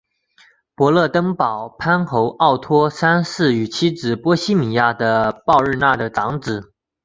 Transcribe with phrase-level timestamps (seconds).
[0.75, 6.73] 勃兰登堡藩侯奥托三世与妻子波希米亚的鲍日娜的长子。